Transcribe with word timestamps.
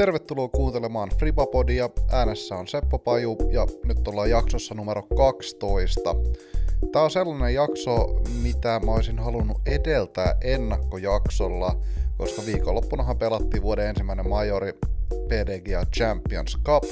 Tervetuloa 0.00 0.48
kuuntelemaan 0.48 1.10
Fribapodia. 1.18 1.90
Äänessä 2.12 2.56
on 2.56 2.68
Seppo 2.68 2.98
Paju 2.98 3.36
ja 3.50 3.66
nyt 3.84 4.08
ollaan 4.08 4.30
jaksossa 4.30 4.74
numero 4.74 5.02
12. 5.02 6.14
Tämä 6.92 7.04
on 7.04 7.10
sellainen 7.10 7.54
jakso, 7.54 8.20
mitä 8.42 8.80
mä 8.84 8.92
olisin 8.92 9.18
halunnut 9.18 9.60
edeltää 9.66 10.36
ennakkojaksolla, 10.40 11.76
koska 12.18 12.42
viikonloppunahan 12.46 13.18
pelattiin 13.18 13.62
vuoden 13.62 13.86
ensimmäinen 13.86 14.28
majori 14.28 14.72
PDGA 15.28 15.86
Champions 15.96 16.58
Cup, 16.64 16.84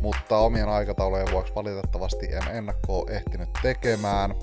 mutta 0.00 0.38
omien 0.38 0.68
aikataulujen 0.68 1.32
vuoksi 1.32 1.54
valitettavasti 1.54 2.26
en 2.26 2.56
ennakkoa 2.56 3.10
ehtinyt 3.10 3.48
tekemään, 3.62 4.34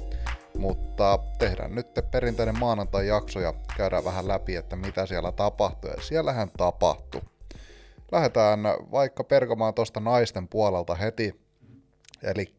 mutta 0.57 1.19
tehdään 1.39 1.75
nyt 1.75 1.87
perinteinen 2.11 2.59
maanantai-jakso 2.59 3.39
ja 3.39 3.53
käydään 3.77 4.05
vähän 4.05 4.27
läpi, 4.27 4.55
että 4.55 4.75
mitä 4.75 5.05
siellä 5.05 5.31
tapahtui, 5.31 5.91
ja 5.91 6.01
siellähän 6.01 6.51
tapahtui. 6.57 7.21
Lähdetään 8.11 8.59
vaikka 8.91 9.23
perkamaan 9.23 9.73
tuosta 9.73 9.99
naisten 9.99 10.47
puolelta 10.47 10.95
heti, 10.95 11.41
eli 12.23 12.55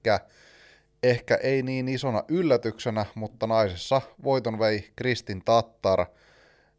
ehkä 1.03 1.35
ei 1.35 1.63
niin 1.63 1.89
isona 1.89 2.25
yllätyksenä, 2.29 3.07
mutta 3.15 3.47
naisessa 3.47 4.01
voiton 4.25 4.59
vei 4.59 4.91
Kristin 4.97 5.43
Tattar, 5.45 6.07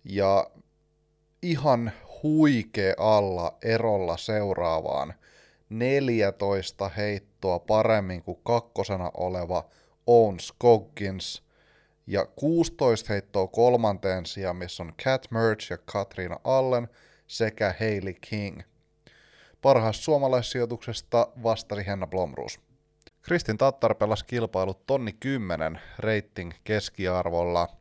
ja 0.04 0.48
ihan 1.42 1.92
huikea 2.24 2.94
alla 2.98 3.58
erolla 3.62 4.18
seuraavaan 4.18 5.14
14 5.70 6.90
heittoa 6.90 7.60
paremmin 7.60 8.24
kuin 8.24 8.40
kakkosena 8.44 9.12
oleva 9.18 9.70
Owen 10.08 10.40
Skoggins 10.40 11.44
ja 12.08 12.26
16 12.26 13.14
heittoa 13.14 13.48
kolmanteen 13.48 14.26
sijaan, 14.26 14.56
missä 14.56 14.84
on 14.84 14.94
Cat 15.04 15.32
Merch 15.32 15.72
ja 15.72 15.78
Katriina 15.78 16.40
Allen 16.44 16.88
sekä 17.28 17.76
Hailey 17.80 18.14
King. 18.14 18.62
Parhaasta 19.64 20.04
suomalaissijoituksesta 20.04 21.28
vastasi 21.44 21.88
Henna 21.88 22.08
Blomruus. 22.08 22.60
Kristin 23.22 23.58
Tattar 23.58 23.96
pelasi 23.96 24.26
kilpailut 24.26 24.86
tonni 24.86 25.14
10 25.14 25.80
rating 26.00 26.52
keskiarvolla– 26.64 27.68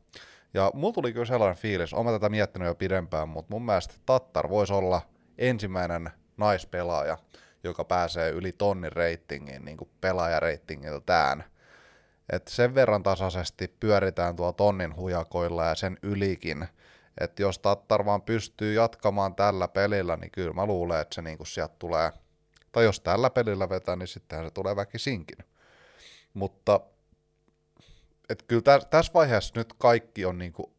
ja 0.54 0.70
mulla 0.74 0.92
tuli 0.92 1.12
kyllä 1.12 1.24
sellainen 1.24 1.62
fiilis, 1.62 1.94
olen 1.94 2.14
tätä 2.14 2.28
miettinyt 2.28 2.68
jo 2.68 2.74
pidempään, 2.74 3.28
mutta 3.28 3.54
mun 3.54 3.66
mielestä 3.66 3.94
Tattar 4.06 4.48
voisi 4.48 4.72
olla 4.72 5.02
ensimmäinen 5.38 6.10
naispelaaja, 6.36 7.18
joka 7.64 7.84
pääsee 7.84 8.30
yli 8.30 8.52
tonnin 8.52 8.92
reitingiin 8.92 9.64
niin 9.64 9.78
pelaajareitingiltään. 10.00 11.44
Et 12.32 12.48
sen 12.48 12.74
verran 12.74 13.02
tasaisesti 13.02 13.76
pyöritään 13.80 14.36
tuo 14.36 14.52
tonnin 14.52 14.96
hujakoilla 14.96 15.64
ja 15.64 15.74
sen 15.74 15.98
ylikin. 16.02 16.68
Että 17.20 17.42
jos 17.42 17.58
Tattar 17.58 18.04
vaan 18.04 18.22
pystyy 18.22 18.74
jatkamaan 18.74 19.34
tällä 19.34 19.68
pelillä, 19.68 20.16
niin 20.16 20.30
kyllä 20.30 20.52
mä 20.52 20.66
luulen, 20.66 21.00
että 21.00 21.14
se 21.14 21.22
niinku 21.22 21.44
sieltä 21.44 21.74
tulee, 21.78 22.12
tai 22.72 22.84
jos 22.84 23.00
tällä 23.00 23.30
pelillä 23.30 23.68
vetää, 23.68 23.96
niin 23.96 24.06
sittenhän 24.06 24.46
se 24.46 24.50
tulee 24.50 24.76
väkisinkin. 24.76 25.38
Mutta 26.34 26.80
että 28.28 28.44
kyllä 28.48 28.62
tä, 28.62 28.80
tässä 28.90 29.12
vaiheessa 29.12 29.52
nyt 29.56 29.72
kaikki 29.78 30.24
on 30.24 30.38
niinku, 30.38 30.74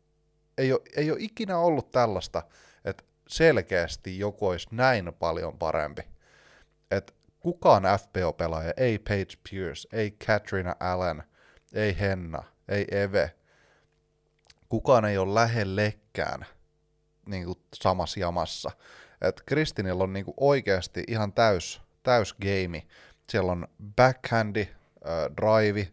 ei 0.57 0.73
ole, 0.73 0.81
ei 0.95 1.11
ole 1.11 1.19
ikinä 1.21 1.57
ollut 1.57 1.91
tällaista, 1.91 2.43
että 2.85 3.03
selkeästi 3.27 4.19
joku 4.19 4.47
olisi 4.47 4.67
näin 4.71 5.13
paljon 5.19 5.57
parempi. 5.57 6.01
Että 6.91 7.13
kukaan 7.39 7.83
FPO-pelaaja, 7.83 8.73
ei 8.77 8.99
Paige 8.99 9.33
Pierce, 9.49 9.87
ei 9.91 10.11
Katrina 10.11 10.75
Allen, 10.79 11.23
ei 11.73 11.99
Henna, 11.99 12.43
ei 12.67 12.85
Eve, 12.91 13.35
kukaan 14.69 15.05
ei 15.05 15.17
ole 15.17 15.33
lähellekään 16.17 16.45
niin 17.25 17.45
kuin 17.45 17.59
samassa 17.73 18.19
jamassa. 18.19 18.71
Et 19.21 19.41
Kristinillä 19.45 20.03
on 20.03 20.13
niin 20.13 20.25
kuin 20.25 20.35
oikeasti 20.37 21.03
ihan 21.07 21.33
täys, 21.33 21.81
täys 22.03 22.33
game. 22.33 22.83
Siellä 23.29 23.51
on 23.51 23.67
backhandi, 23.95 24.61
äh, 24.61 25.35
drive, 25.37 25.87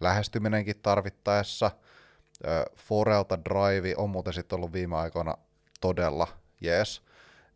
lähestyminenkin 0.00 0.80
tarvittaessa. 0.82 1.70
Forelta 2.76 3.38
Drive 3.44 3.94
on 3.96 4.10
muuten 4.10 4.32
sitten 4.32 4.56
ollut 4.56 4.72
viime 4.72 4.96
aikoina 4.96 5.34
todella 5.80 6.28
jees. 6.60 7.02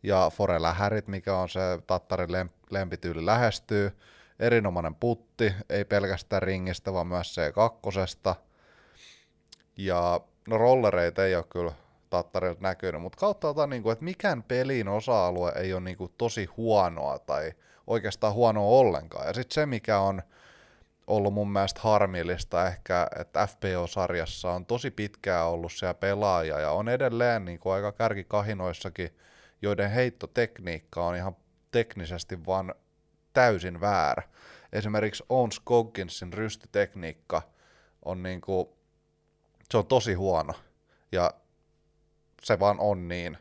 Ja 0.03 0.31
Fore 0.33 0.61
Lähärit, 0.61 1.07
mikä 1.07 1.37
on 1.37 1.49
se 1.49 1.59
Tattarin 1.87 2.49
lempityyli 2.69 3.25
lähestyy. 3.25 3.91
Erinomainen 4.39 4.95
putti, 4.95 5.53
ei 5.69 5.85
pelkästään 5.85 6.41
ringistä, 6.41 6.93
vaan 6.93 7.07
myös 7.07 7.35
C2. 7.37 8.35
Ja 9.77 10.21
no 10.47 10.57
rollereita 10.57 11.25
ei 11.25 11.35
ole 11.35 11.43
kyllä 11.49 11.71
Tattarilta 12.15 12.61
näkynyt, 12.61 13.01
mutta 13.01 13.17
kautta 13.19 13.49
otan, 13.49 13.69
niin 13.69 13.83
kuin, 13.83 13.93
että 13.93 14.05
mikään 14.05 14.43
pelin 14.43 14.87
osa-alue 14.87 15.51
ei 15.55 15.73
ole 15.73 15.81
niin 15.81 15.97
kuin, 15.97 16.13
tosi 16.17 16.45
huonoa 16.45 17.19
tai 17.19 17.53
oikeastaan 17.87 18.33
huonoa 18.33 18.79
ollenkaan. 18.79 19.27
Ja 19.27 19.33
sitten 19.33 19.53
se, 19.53 19.65
mikä 19.65 19.99
on 19.99 20.21
ollut 21.07 21.33
mun 21.33 21.51
mielestä 21.51 21.79
harmillista 21.83 22.67
ehkä, 22.67 23.07
että 23.19 23.47
FPO-sarjassa 23.47 24.51
on 24.51 24.65
tosi 24.65 24.91
pitkään 24.91 25.47
ollut 25.47 25.71
siellä 25.71 25.93
pelaaja 25.93 26.59
ja 26.59 26.71
on 26.71 26.89
edelleen 26.89 27.45
niin 27.45 27.59
kuin 27.59 27.73
aika 27.73 27.91
kärkikahinoissakin, 27.91 29.09
joiden 29.61 29.91
heittotekniikka 29.91 31.05
on 31.05 31.15
ihan 31.15 31.35
teknisesti 31.71 32.45
vaan 32.45 32.75
täysin 33.33 33.81
väärä. 33.81 34.23
Esimerkiksi 34.73 35.23
Ons 35.29 35.59
Gogginsin 35.59 36.33
rystytekniikka 36.33 37.41
on 38.05 38.23
niin 38.23 38.41
kuin, 38.41 38.67
se 39.71 39.77
on 39.77 39.85
tosi 39.85 40.13
huono 40.13 40.53
ja 41.11 41.31
se 42.45 42.59
vaan 42.59 42.79
on 42.79 43.07
niin. 43.07 43.37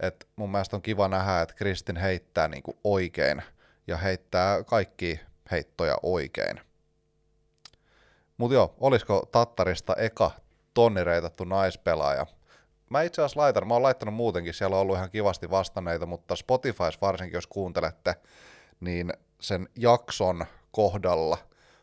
Et 0.00 0.28
mun 0.36 0.50
mielestä 0.50 0.76
on 0.76 0.82
kiva 0.82 1.08
nähdä, 1.08 1.40
että 1.40 1.54
Kristin 1.54 1.96
heittää 1.96 2.48
niin 2.48 2.62
kuin 2.62 2.76
oikein 2.84 3.42
ja 3.86 3.96
heittää 3.96 4.64
kaikki 4.64 5.20
heittoja 5.50 5.96
oikein. 6.02 6.60
Mutta 8.36 8.54
joo, 8.54 8.74
olisiko 8.80 9.28
Tattarista 9.32 9.94
eka 9.96 10.30
tonnireitattu 10.74 11.44
naispelaaja? 11.44 12.26
Mä 12.90 13.02
itse 13.02 13.22
asiassa 13.22 13.40
laitan, 13.40 13.68
mä 13.68 13.74
oon 13.74 13.82
laittanut 13.82 14.14
muutenkin, 14.14 14.54
siellä 14.54 14.76
on 14.76 14.82
ollut 14.82 14.96
ihan 14.96 15.10
kivasti 15.10 15.50
vastanneita, 15.50 16.06
mutta 16.06 16.36
Spotifys 16.36 17.00
varsinkin, 17.00 17.36
jos 17.36 17.46
kuuntelette, 17.46 18.14
niin 18.80 19.12
sen 19.40 19.68
jakson 19.76 20.46
kohdalla, 20.70 21.38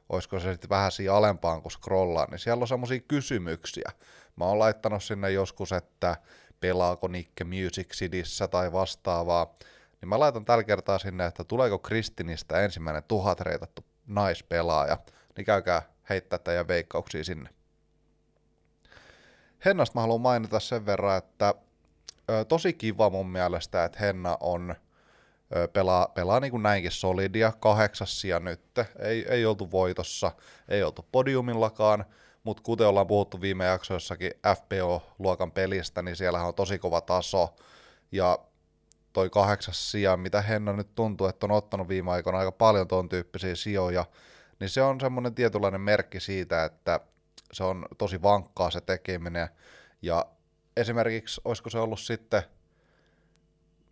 olisiko 0.10 0.40
se 0.40 0.52
sitten 0.52 0.70
vähän 0.70 0.92
siinä 0.92 1.14
alempaan 1.14 1.62
kuin 1.62 1.72
scrollaan, 1.72 2.28
niin 2.32 2.40
siellä 2.40 2.62
on 2.62 2.68
semmoisia 2.68 3.00
kysymyksiä. 3.00 3.92
Mä 4.36 4.46
oon 4.46 4.60
laittanut 4.60 5.04
sinne 5.04 5.32
joskus, 5.32 5.72
että 5.72 6.18
pelaako 6.60 7.08
Nikke 7.08 7.44
Music 7.44 7.94
Cityssä 7.94 8.48
tai 8.48 8.72
vastaavaa, 8.72 9.54
niin 10.02 10.10
mä 10.10 10.20
laitan 10.20 10.46
tällä 10.46 10.64
kertaa 10.64 11.00
sinne, 11.00 11.26
että 11.26 11.44
tuleeko 11.44 11.80
Kristinistä 11.80 12.60
ensimmäinen 12.62 13.04
tuhat 13.08 13.40
reitattu 13.40 13.86
naispelaaja, 14.08 14.98
niin 15.38 15.46
käykää 15.46 15.82
heittää 16.10 16.40
teidän 16.40 16.68
veikkauksia 16.68 17.24
sinne. 17.24 17.50
Hennasta 19.66 19.96
mä 19.98 20.02
haluan 20.02 20.22
mainita 20.22 20.60
sen 20.60 20.86
verran, 20.86 21.18
että 21.18 21.54
ö, 22.30 22.46
tosi 22.46 22.74
kiva 22.74 23.10
mun 23.10 23.30
mielestä, 23.30 23.84
että 23.84 24.00
Henna 24.00 24.38
on 24.40 24.76
ö, 25.56 25.68
pelaa, 25.68 26.08
pelaa 26.08 26.40
niin 26.40 26.52
kuin 26.52 26.64
näinkin 26.64 26.92
solidia, 26.92 27.54
kahdeksas 27.60 28.22
sija 28.22 28.40
nyt, 28.40 28.62
ei, 29.00 29.26
ei 29.30 29.46
oltu 29.46 29.72
voitossa, 29.72 30.32
ei 30.70 30.84
oltu 30.84 31.06
podiumillakaan, 31.12 32.06
mutta 32.44 32.64
kuten 32.64 32.88
ollaan 32.88 33.08
puhuttu 33.08 33.42
viime 33.42 33.66
jaksoissakin 33.66 34.32
FPO-luokan 34.56 35.52
pelistä, 35.52 36.02
niin 36.02 36.16
siellä 36.16 36.44
on 36.44 36.54
tosi 36.54 36.80
kova 36.80 37.02
taso, 37.02 37.56
ja 38.12 38.40
toi 39.14 39.30
kahdeksas 39.30 39.92
sija, 39.92 40.18
mitä 40.18 40.42
Henna 40.42 40.74
nyt 40.74 40.96
tuntuu, 40.96 41.28
että 41.28 41.46
on 41.46 41.52
ottanut 41.52 41.88
viime 41.88 42.12
aikoina 42.12 42.40
aika 42.40 42.52
paljon 42.52 42.88
ton 42.88 43.10
tyyppisiä 43.10 43.56
sijoja, 43.56 44.06
niin 44.60 44.70
se 44.70 44.82
on 44.82 45.02
semmoinen 45.02 45.36
tietynlainen 45.36 45.82
merkki 45.82 46.20
siitä, 46.20 46.66
että 46.66 47.00
se 47.54 47.64
on 47.64 47.86
tosi 47.98 48.22
vankkaa 48.22 48.72
se 48.72 48.82
tekeminen, 48.82 49.50
ja 50.02 50.26
esimerkiksi, 50.78 51.42
olisiko 51.46 51.70
se 51.70 51.80
ollut 51.80 52.00
sitten, 52.00 52.44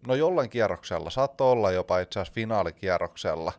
no 0.08 0.16
jollain 0.16 0.50
kierroksella, 0.50 1.10
saattoi 1.10 1.52
olla 1.52 1.72
jopa 1.72 2.00
itse 2.00 2.20
asiassa 2.20 2.34
finaalikierroksella, 2.34 3.54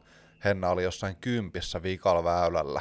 Henna 0.45 0.69
oli 0.69 0.83
jossain 0.83 1.17
kympissä 1.17 1.83
viikalla 1.83 2.25
väylällä, 2.25 2.81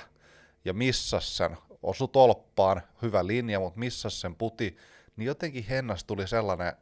ja 0.65 0.73
missas 0.73 1.37
sen, 1.37 1.57
osu 1.83 2.07
tolppaan, 2.07 2.81
hyvä 3.01 3.27
linja, 3.27 3.59
mutta 3.59 3.79
missas 3.79 4.21
sen 4.21 4.35
puti, 4.35 4.77
niin 5.15 5.27
jotenkin 5.27 5.63
Hennasta 5.63 6.07
tuli 6.07 6.27
sellainen, 6.27 6.73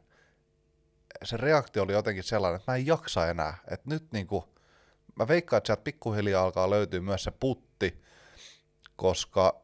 se 1.24 1.36
reaktio 1.36 1.82
oli 1.82 1.92
jotenkin 1.92 2.24
sellainen, 2.24 2.56
että 2.56 2.72
mä 2.72 2.76
en 2.76 2.86
jaksa 2.86 3.28
enää, 3.28 3.58
että 3.70 3.90
nyt 3.90 4.12
niinku, 4.12 4.44
mä 5.14 5.28
veikkaan, 5.28 5.58
että 5.58 5.66
sieltä 5.66 5.82
pikkuhiljaa 5.82 6.44
alkaa 6.44 6.70
löytyä 6.70 7.00
myös 7.00 7.24
se 7.24 7.30
putti, 7.30 8.02
koska 8.96 9.60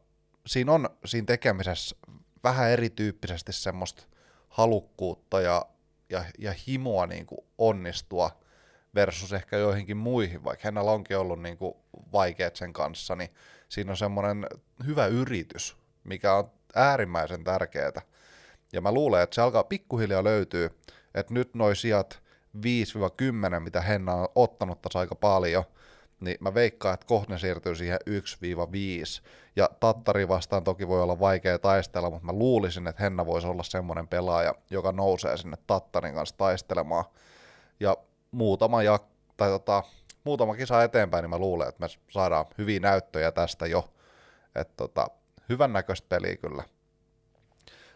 siinä 0.47 0.71
on 0.71 0.89
siinä 1.05 1.25
tekemisessä 1.25 1.95
vähän 2.43 2.69
erityyppisesti 2.69 3.53
semmoista 3.53 4.03
halukkuutta 4.49 5.41
ja, 5.41 5.65
ja, 6.09 6.25
ja 6.37 6.53
himoa 6.67 7.07
niin 7.07 7.25
kuin 7.25 7.45
onnistua 7.57 8.39
versus 8.95 9.33
ehkä 9.33 9.57
joihinkin 9.57 9.97
muihin, 9.97 10.43
vaikka 10.43 10.67
hänellä 10.67 10.91
onkin 10.91 11.17
ollut 11.17 11.41
niin 11.41 11.57
kuin 11.57 11.75
vaikeat 12.11 12.55
sen 12.55 12.73
kanssa, 12.73 13.15
niin 13.15 13.29
siinä 13.75 13.91
on 13.91 13.97
semmoinen 13.97 14.47
hyvä 14.85 15.05
yritys, 15.05 15.77
mikä 16.03 16.33
on 16.33 16.51
äärimmäisen 16.75 17.43
tärkeää. 17.43 18.01
Ja 18.73 18.81
mä 18.81 18.91
luulen, 18.91 19.23
että 19.23 19.35
se 19.35 19.41
alkaa 19.41 19.63
pikkuhiljaa 19.63 20.23
löytyä, 20.23 20.69
että 21.15 21.33
nyt 21.33 21.55
noi 21.55 21.75
sijat 21.75 22.23
5-10, 22.57 22.59
mitä 23.59 23.81
Henna 23.81 24.13
on 24.13 24.27
ottanut 24.35 24.81
tässä 24.81 24.99
aika 24.99 25.15
paljon, 25.15 25.63
niin 26.19 26.37
mä 26.39 26.53
veikkaan, 26.53 26.93
että 26.93 27.05
kohta 27.05 27.33
ne 27.33 27.39
siirtyy 27.39 27.75
siihen 27.75 27.99
1-5. 28.09 28.11
Ja 29.55 29.69
Tattari 29.79 30.27
vastaan 30.27 30.63
toki 30.63 30.87
voi 30.87 31.01
olla 31.01 31.19
vaikea 31.19 31.59
taistella, 31.59 32.09
mutta 32.09 32.25
mä 32.25 32.33
luulisin, 32.33 32.87
että 32.87 33.03
Henna 33.03 33.25
voisi 33.25 33.47
olla 33.47 33.63
semmoinen 33.63 34.07
pelaaja, 34.07 34.55
joka 34.69 34.91
nousee 34.91 35.37
sinne 35.37 35.57
Tattarin 35.67 36.13
kanssa 36.13 36.37
taistelemaan. 36.37 37.05
Ja 37.79 37.97
muutama, 38.31 38.83
ja, 38.83 38.99
tai 39.37 39.49
tota, 39.49 39.83
muutama 40.25 40.55
kisa 40.55 40.83
eteenpäin, 40.83 41.23
niin 41.23 41.29
mä 41.29 41.37
luulen, 41.37 41.69
että 41.69 41.79
me 41.79 41.87
saadaan 42.09 42.45
hyviä 42.57 42.79
näyttöjä 42.79 43.31
tästä 43.31 43.67
jo. 43.67 43.93
Että 44.55 44.73
tota, 44.77 45.07
hyvän 45.49 45.73
näköistä 45.73 46.09
peliä 46.09 46.35
kyllä. 46.35 46.63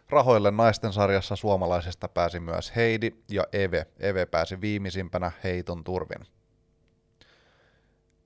Rahoille 0.09 0.51
naisten 0.51 0.93
sarjassa 0.93 1.35
suomalaisesta 1.35 2.07
pääsi 2.07 2.39
myös 2.39 2.75
Heidi 2.75 3.11
ja 3.29 3.43
Eve. 3.53 3.85
Eve 3.99 4.25
pääsi 4.25 4.61
viimeisimpänä 4.61 5.31
heiton 5.43 5.83
turvin. 5.83 6.27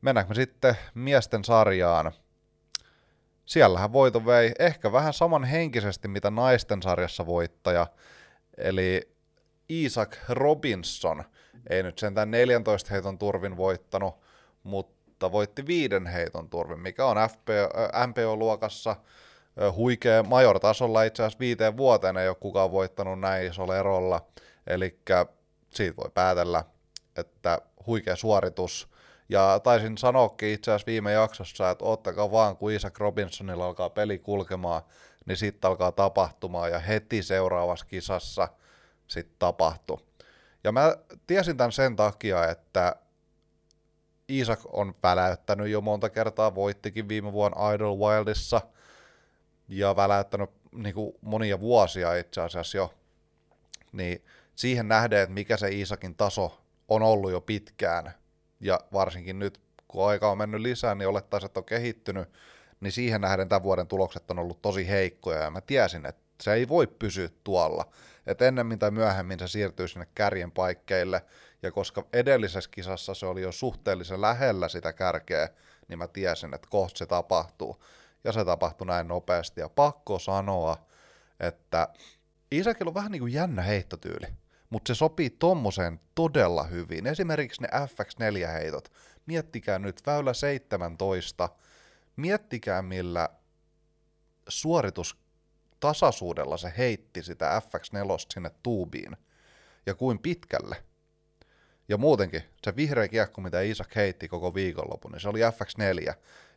Mennäänkö 0.02 0.30
me 0.30 0.36
sitten 0.36 0.78
miesten 0.94 1.44
sarjaan? 1.44 2.12
Siellähän 3.46 3.94
voito 3.94 4.26
vei 4.26 4.52
ehkä 4.60 4.92
vähän 4.92 5.14
saman 5.14 5.44
henkisesti 5.44 6.08
mitä 6.08 6.32
naisten 6.32 6.82
sarjassa 6.82 7.26
voittaja, 7.26 7.88
eli 8.58 9.16
Isaac 9.70 10.18
Robinson. 10.30 11.24
Ei 11.70 11.84
nyt 11.84 12.00
sentään 12.00 12.32
14 12.32 12.90
heiton 12.92 13.18
turvin 13.18 13.58
voittanut, 13.58 14.16
mutta 14.64 15.32
voitti 15.32 15.68
viiden 15.68 16.08
heiton 16.08 16.50
turvin, 16.50 16.80
mikä 16.80 17.06
on 17.06 17.18
FPO, 17.30 17.52
äh, 17.96 18.08
MPO-luokassa 18.08 18.96
huikea 19.76 20.24
major-tasolla 20.24 21.04
itse 21.04 21.24
asiassa 21.24 21.40
viiteen 21.40 21.78
vuoteen 21.78 22.18
ei 22.18 22.28
ole 22.28 22.36
kukaan 22.40 22.72
voittanut 22.72 23.20
näin 23.20 23.48
isolla 23.48 23.78
erolla, 23.78 24.26
eli 24.68 25.00
siitä 25.70 25.98
voi 25.98 26.10
päätellä, 26.14 26.64
että 27.16 27.62
huikea 27.88 28.16
suoritus, 28.16 28.90
ja 29.30 29.60
taisin 29.64 29.98
sanoakin 29.98 30.50
itse 30.50 30.72
asiassa 30.72 30.86
viime 30.86 31.12
jaksossa, 31.12 31.70
että 31.70 31.86
ottakaa 31.86 32.32
vaan, 32.32 32.58
kun 32.58 32.72
Isaac 32.72 33.00
Robinsonilla 33.00 33.66
alkaa 33.66 33.90
peli 33.90 34.20
kulkemaan, 34.20 34.82
niin 35.26 35.38
sitten 35.38 35.70
alkaa 35.70 35.92
tapahtumaan, 35.92 36.72
ja 36.72 36.80
heti 36.80 37.24
seuraavassa 37.24 37.86
kisassa 37.86 38.48
sitten 39.08 39.36
tapahtui. 39.40 39.98
Ja 40.64 40.72
mä 40.72 40.98
tiesin 41.28 41.58
tämän 41.58 41.72
sen 41.72 41.96
takia, 41.96 42.50
että 42.50 42.96
Isaac 44.28 44.60
on 44.66 44.96
väläyttänyt 45.04 45.68
jo 45.68 45.82
monta 45.82 46.10
kertaa, 46.10 46.56
voittikin 46.56 47.08
viime 47.08 47.34
vuonna 47.34 47.72
Idol 47.72 47.98
Wildissa, 47.98 48.62
ja 49.68 49.96
väläyttänyt 49.96 50.50
niin 50.72 50.96
kuin 50.96 51.14
monia 51.22 51.60
vuosia 51.60 52.16
itse 52.16 52.42
asiassa 52.42 52.78
jo, 52.78 52.94
niin 53.92 54.26
siihen 54.56 54.88
nähden, 54.88 55.20
että 55.20 55.34
mikä 55.34 55.58
se 55.58 55.70
Isakin 55.70 56.16
taso 56.16 56.62
on 56.88 57.02
ollut 57.02 57.32
jo 57.32 57.42
pitkään, 57.42 58.14
ja 58.60 58.80
varsinkin 58.94 59.40
nyt, 59.40 59.62
kun 59.88 60.08
aika 60.08 60.32
on 60.32 60.38
mennyt 60.38 60.62
lisää, 60.62 60.96
niin 60.96 61.08
olettaisiin, 61.08 61.46
että 61.46 61.60
on 61.60 61.66
kehittynyt, 61.66 62.30
niin 62.80 62.92
siihen 62.92 63.22
nähden 63.22 63.50
tämän 63.50 63.64
vuoden 63.64 63.88
tulokset 63.88 64.32
on 64.32 64.40
ollut 64.40 64.62
tosi 64.62 64.88
heikkoja, 64.88 65.40
ja 65.40 65.52
mä 65.52 65.62
tiesin, 65.62 66.06
että 66.06 66.22
se 66.42 66.54
ei 66.54 66.68
voi 66.68 66.88
pysyä 66.88 67.30
tuolla, 67.44 67.86
että 68.28 68.48
ennemmin 68.48 68.80
tai 68.80 68.92
myöhemmin 68.92 69.40
se 69.40 69.48
siirtyy 69.48 69.88
sinne 69.88 70.08
kärjen 70.16 70.52
paikkeille, 70.52 71.22
ja 71.64 71.72
koska 71.72 72.06
edellisessä 72.14 72.70
kisassa 72.70 73.14
se 73.14 73.26
oli 73.26 73.42
jo 73.42 73.52
suhteellisen 73.52 74.22
lähellä 74.22 74.68
sitä 74.68 74.94
kärkeä, 74.94 75.50
niin 75.88 76.00
mä 76.00 76.08
tiesin, 76.08 76.54
että 76.54 76.68
kohta 76.72 76.98
se 76.98 77.06
tapahtuu. 77.06 77.84
Ja 78.24 78.32
se 78.32 78.46
tapahtui 78.46 78.88
näin 78.88 79.08
nopeasti, 79.08 79.62
ja 79.62 79.70
pakko 79.70 80.20
sanoa, 80.20 80.86
että 81.40 81.88
Isakilla 82.52 82.90
on 82.90 82.96
vähän 82.96 83.12
niin 83.12 83.20
kuin 83.20 83.34
jännä 83.34 83.62
heittotyyli 83.62 84.28
mutta 84.74 84.94
se 84.94 84.98
sopii 84.98 85.30
tommoseen 85.30 86.00
todella 86.16 86.64
hyvin. 86.64 87.08
Esimerkiksi 87.08 87.62
ne 87.62 87.68
FX4-heitot. 87.68 88.92
Miettikää 89.26 89.80
nyt 89.80 90.02
väylä 90.06 90.34
17. 90.34 91.50
Miettikää 92.16 92.82
millä 92.82 93.30
suoritustasaisuudella 95.84 96.58
se 96.58 96.74
heitti 96.78 97.24
sitä 97.24 97.62
FX4 97.66 98.26
sinne 98.34 98.52
tuubiin. 98.64 99.18
Ja 99.86 99.96
kuin 99.96 100.20
pitkälle. 100.20 100.76
Ja 101.88 101.98
muutenkin, 101.98 102.44
se 102.64 102.76
vihreä 102.76 103.08
kiekko, 103.08 103.42
mitä 103.42 103.62
Isak 103.62 103.96
heitti 103.96 104.28
koko 104.28 104.54
viikonlopun, 104.54 105.12
niin 105.12 105.20
se 105.20 105.30
oli 105.30 105.40
FX4. 105.40 106.14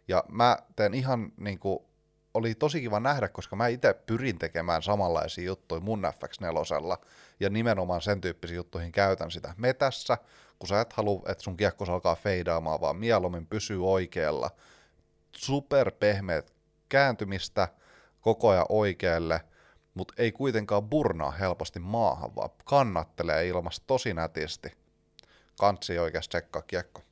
Ja 0.08 0.24
mä 0.28 0.58
teen 0.76 0.94
ihan 0.94 1.32
niinku 1.36 1.86
oli 2.34 2.54
tosi 2.54 2.80
kiva 2.80 3.00
nähdä, 3.00 3.28
koska 3.28 3.56
mä 3.56 3.68
itse 3.68 3.94
pyrin 3.94 4.38
tekemään 4.38 4.82
samanlaisia 4.82 5.44
juttuja 5.44 5.80
mun 5.80 6.02
FX4, 6.04 7.06
ja 7.40 7.50
nimenomaan 7.50 8.02
sen 8.02 8.20
tyyppisiin 8.20 8.56
juttuihin 8.56 8.92
käytän 8.92 9.30
sitä 9.30 9.54
metässä, 9.56 10.18
kun 10.58 10.68
sä 10.68 10.80
et 10.80 10.92
halua, 10.92 11.22
että 11.28 11.44
sun 11.44 11.56
kiekko 11.56 11.84
alkaa 11.88 12.14
feidaamaan, 12.16 12.80
vaan 12.80 12.96
mieluummin 12.96 13.46
pysyy 13.46 13.86
oikealla. 13.90 14.50
Super 15.36 15.90
pehmeät 15.90 16.52
kääntymistä 16.88 17.68
koko 18.26 18.48
ajan 18.48 18.66
oikealle, 18.68 19.40
mutta 19.94 20.14
ei 20.18 20.32
kuitenkaan 20.32 20.82
burnaa 20.82 21.30
helposti 21.30 21.78
maahan, 21.78 22.36
vaan 22.36 22.50
kannattelee 22.64 23.48
ilmasta 23.48 23.86
tosi 23.86 24.14
nätisti. 24.14 24.72
Kantsi 25.60 25.98
oikeasti 25.98 26.28
tsekkaa 26.28 26.62
kiekko, 26.62 27.02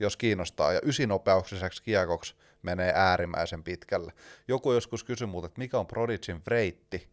jos 0.00 0.16
kiinnostaa. 0.16 0.72
Ja 0.72 0.80
ysinopeuksiseksi 0.82 1.82
kiekoksi 1.82 2.34
menee 2.62 2.92
äärimmäisen 2.94 3.64
pitkälle. 3.64 4.12
Joku 4.48 4.72
joskus 4.72 5.04
kysyi 5.04 5.26
multa, 5.26 5.46
että 5.46 5.58
mikä 5.58 5.78
on 5.78 5.86
Prodigin 5.86 6.40
freitti, 6.40 7.08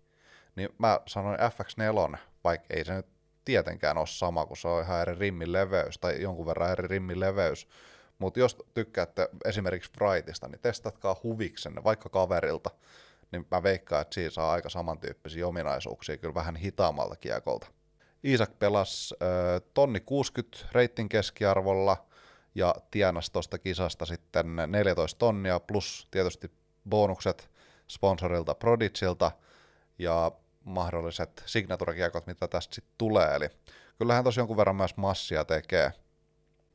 niin 0.55 0.69
mä 0.77 0.99
sanoin 1.07 1.39
FX4, 1.39 2.17
vaikka 2.43 2.67
ei 2.69 2.85
se 2.85 2.93
nyt 2.93 3.07
tietenkään 3.45 3.97
ole 3.97 4.07
sama, 4.07 4.45
kun 4.45 4.57
se 4.57 4.67
on 4.67 4.83
ihan 4.83 5.01
eri 5.01 5.15
rimmin 5.15 5.53
leveys 5.53 5.97
tai 5.97 6.21
jonkun 6.21 6.45
verran 6.45 6.71
eri 6.71 6.87
rimmin 6.87 7.19
leveys. 7.19 7.67
Mutta 8.19 8.39
jos 8.39 8.57
tykkäätte 8.73 9.29
esimerkiksi 9.45 9.91
Frightista, 9.97 10.47
niin 10.47 10.61
testatkaa 10.61 11.19
huviksenne, 11.23 11.83
vaikka 11.83 12.09
kaverilta, 12.09 12.69
niin 13.31 13.47
mä 13.51 13.63
veikkaan, 13.63 14.01
että 14.01 14.13
siinä 14.13 14.29
saa 14.29 14.51
aika 14.51 14.69
samantyyppisiä 14.69 15.47
ominaisuuksia, 15.47 16.17
kyllä 16.17 16.33
vähän 16.33 16.55
hitaammalta 16.55 17.15
kiekolta. 17.15 17.67
Isak 18.23 18.59
pelasi 18.59 19.15
äh, 19.21 19.61
tonni 19.73 19.99
60 19.99 20.57
reitin 20.71 21.09
keskiarvolla, 21.09 22.07
ja 22.57 22.75
tienasi 22.91 23.31
tuosta 23.31 23.57
kisasta 23.57 24.05
sitten 24.05 24.45
14 24.67 25.19
tonnia 25.19 25.59
plus 25.59 26.07
tietysti 26.11 26.51
bonukset 26.89 27.49
sponsorilta 27.87 28.55
Prodigilta 28.55 29.31
ja 29.99 30.31
mahdolliset 30.63 31.43
signature-kiekot, 31.45 32.27
mitä 32.27 32.47
tästä 32.47 32.75
sitten 32.75 32.93
tulee. 32.97 33.35
Eli 33.35 33.49
kyllähän 33.97 34.23
tosi 34.23 34.39
jonkun 34.39 34.57
verran 34.57 34.75
myös 34.75 34.97
massia 34.97 35.45
tekee. 35.45 35.93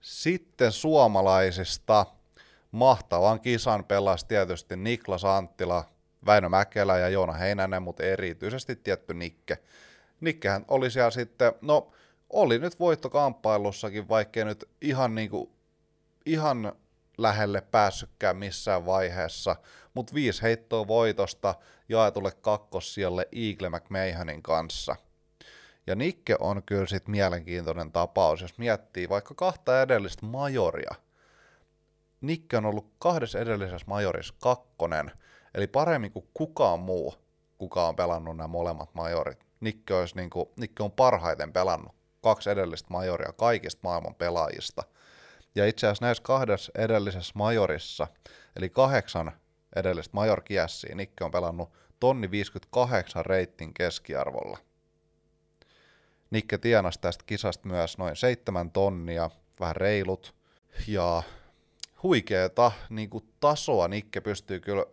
Sitten 0.00 0.72
suomalaisista 0.72 2.06
mahtavan 2.70 3.40
kisan 3.40 3.84
pelasi 3.84 4.26
tietysti 4.26 4.76
Niklas 4.76 5.24
Anttila, 5.24 5.84
Väinö 6.26 6.48
Mäkelä 6.48 6.98
ja 6.98 7.08
Joona 7.08 7.32
Heinänen, 7.32 7.82
mutta 7.82 8.02
erityisesti 8.02 8.76
tietty 8.76 9.14
Nikke. 9.14 9.58
Nikkehän 10.20 10.64
oli 10.68 10.90
siellä 10.90 11.10
sitten, 11.10 11.52
no 11.60 11.92
oli 12.30 12.58
nyt 12.58 12.80
voittokamppailussakin, 12.80 14.08
vaikkei 14.08 14.44
nyt 14.44 14.68
ihan 14.80 15.14
niinku 15.14 15.52
ihan 16.26 16.72
lähelle 17.18 17.60
päässytkään 17.60 18.36
missään 18.36 18.86
vaiheessa, 18.86 19.56
mutta 19.94 20.14
viisi 20.14 20.42
heittoa 20.42 20.86
voitosta 20.86 21.54
jaetulle 21.88 22.32
kakkossijalle 22.40 23.28
Eagle 23.32 23.68
McMahonin 23.68 24.42
kanssa. 24.42 24.96
Ja 25.86 25.94
Nikke 25.94 26.36
on 26.40 26.62
kyllä 26.66 26.86
sit 26.86 27.08
mielenkiintoinen 27.08 27.92
tapaus, 27.92 28.40
jos 28.40 28.58
miettii 28.58 29.08
vaikka 29.08 29.34
kahta 29.34 29.82
edellistä 29.82 30.26
majoria. 30.26 30.94
Nikke 32.20 32.56
on 32.56 32.66
ollut 32.66 32.92
kahdessa 32.98 33.38
edellisessä 33.38 33.86
majorissa 33.86 34.34
kakkonen, 34.42 35.10
eli 35.54 35.66
paremmin 35.66 36.12
kuin 36.12 36.28
kukaan 36.34 36.80
muu, 36.80 37.14
kuka 37.58 37.88
on 37.88 37.96
pelannut 37.96 38.36
nämä 38.36 38.48
molemmat 38.48 38.94
majorit. 38.94 39.38
Nikke, 39.60 39.94
olisi 39.94 40.16
niin 40.16 40.30
kuin, 40.30 40.48
Nikke 40.56 40.82
on 40.82 40.92
parhaiten 40.92 41.52
pelannut 41.52 41.94
kaksi 42.22 42.50
edellistä 42.50 42.88
majoria 42.90 43.32
kaikista 43.32 43.80
maailman 43.82 44.14
pelaajista– 44.14 44.82
ja 45.54 45.66
itse 45.66 45.86
asiassa 45.86 46.04
näissä 46.04 46.22
kahdessa 46.22 46.72
edellisessä 46.78 47.32
majorissa, 47.34 48.06
eli 48.56 48.70
kahdeksan 48.70 49.32
edellistä 49.76 50.14
major 50.14 50.42
Nikke 50.94 51.24
on 51.24 51.30
pelannut 51.30 51.72
tonni 52.00 52.30
58 52.30 53.26
reittin 53.26 53.74
keskiarvolla. 53.74 54.58
Nikke 56.30 56.58
tienasi 56.58 57.00
tästä 57.00 57.24
kisasta 57.26 57.68
myös 57.68 57.98
noin 57.98 58.16
seitsemän 58.16 58.70
tonnia, 58.70 59.30
vähän 59.60 59.76
reilut, 59.76 60.34
ja 60.86 61.22
huikeeta 62.02 62.72
niin 62.90 63.10
kuin 63.10 63.28
tasoa 63.40 63.88
Nikke 63.88 64.20
pystyy 64.20 64.60
kyllä 64.60 64.84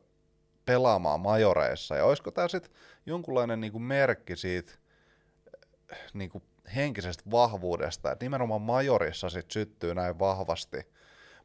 pelaamaan 0.70 1.20
majoreissa, 1.20 1.96
ja 1.96 2.06
olisiko 2.06 2.32
tämä 2.32 2.48
sitten 2.48 2.72
jonkunlainen 3.06 3.62
niin 3.62 3.72
kuin 3.72 3.82
merkki 3.82 4.36
siitä 4.36 4.72
niin 6.14 6.30
kuin 6.30 6.44
henkisestä 6.76 7.24
vahvuudesta, 7.32 8.12
että 8.12 8.26
nimenomaan 8.26 8.62
majorissa 8.62 9.30
sit 9.30 9.52
syttyy 9.52 9.96
näin 9.96 10.20
vahvasti. 10.20 10.78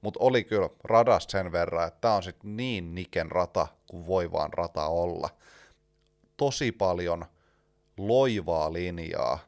Mutta 0.00 0.20
oli 0.22 0.44
kyllä 0.44 0.68
radasta 0.84 1.32
sen 1.32 1.52
verran, 1.52 1.88
että 1.88 2.00
tämä 2.00 2.14
on 2.14 2.22
sitten 2.22 2.56
niin 2.56 2.94
niken 2.94 3.30
rata 3.30 3.66
kuin 3.86 4.06
voi 4.06 4.32
vaan 4.32 4.52
rata 4.52 4.86
olla. 4.86 5.30
Tosi 6.36 6.72
paljon 6.72 7.24
loivaa 7.96 8.72
linjaa, 8.72 9.38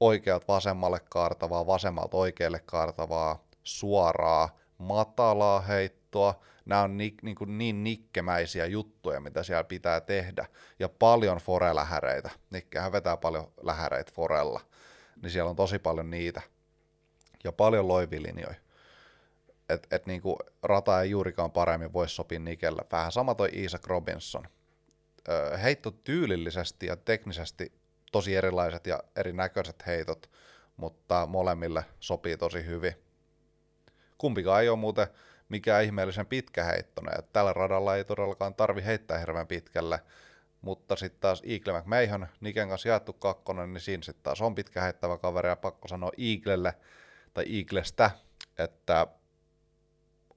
oikealta 0.00 0.44
vasemmalle 0.48 1.00
kaartavaa, 1.08 1.66
vasemmalta 1.66 2.16
oikealle 2.16 2.62
kaartavaa, 2.66 3.44
suoraa, 3.62 4.58
matalaa 4.78 5.60
heittoa. 5.60 6.40
Nämä 6.64 6.82
on 6.82 6.96
ni, 6.96 7.14
niin, 7.22 7.36
kuin 7.36 7.58
niin 7.58 7.84
nikkemäisiä 7.84 8.66
juttuja, 8.66 9.20
mitä 9.20 9.42
siellä 9.42 9.64
pitää 9.64 10.00
tehdä. 10.00 10.46
Ja 10.78 10.88
paljon 10.88 11.38
forelähäreitä. 11.38 12.30
Nikkehän 12.50 12.92
vetää 12.92 13.16
paljon 13.16 13.52
lähäreitä 13.62 14.12
forella. 14.14 14.60
Niin 15.22 15.30
siellä 15.30 15.50
on 15.50 15.56
tosi 15.56 15.78
paljon 15.78 16.10
niitä. 16.10 16.42
Ja 17.44 17.52
paljon 17.52 17.88
loivilinjoja. 17.88 18.54
Että 19.68 19.96
et 19.96 20.06
niin 20.06 20.22
rata 20.62 21.02
ei 21.02 21.10
juurikaan 21.10 21.50
paremmin 21.50 21.92
voi 21.92 22.08
sopia 22.08 22.38
Nikellä. 22.38 22.82
Vähän 22.92 23.12
sama 23.12 23.34
toi 23.34 23.48
Isaac 23.52 23.86
Robinson. 23.86 24.44
heitto 25.62 25.90
tyylillisesti 25.90 26.86
ja 26.86 26.96
teknisesti 26.96 27.72
tosi 28.12 28.36
erilaiset 28.36 28.86
ja 28.86 29.02
erinäköiset 29.16 29.86
heitot, 29.86 30.30
mutta 30.76 31.26
molemmille 31.26 31.84
sopii 32.00 32.36
tosi 32.36 32.64
hyvin. 32.64 32.94
Kumpikaan 34.18 34.62
ei 34.62 34.68
ole 34.68 34.78
muuten 34.78 35.06
mikään 35.50 35.84
ihmeellisen 35.84 36.26
pitkä 36.26 36.64
heittone. 36.64 37.12
Tällä 37.32 37.52
radalla 37.52 37.96
ei 37.96 38.04
todellakaan 38.04 38.54
tarvi 38.54 38.84
heittää 38.84 39.18
hirveän 39.18 39.46
pitkälle, 39.46 40.00
mutta 40.62 40.96
sitten 40.96 41.20
taas 41.20 41.42
Eagle 41.46 41.80
McMahon, 41.80 42.26
Niken 42.40 42.68
kanssa 42.68 42.88
jaettu 42.88 43.12
kakkonen, 43.12 43.72
niin 43.72 43.80
siinä 43.80 44.02
sitten 44.02 44.22
taas 44.22 44.40
on 44.40 44.54
pitkä 44.54 44.80
heittävä 44.80 45.18
kaveri, 45.18 45.48
ja 45.48 45.56
pakko 45.56 45.88
sanoa 45.88 46.10
Eaglelle, 46.18 46.74
tai 47.34 47.58
Eaglestä, 47.58 48.10
että 48.58 49.06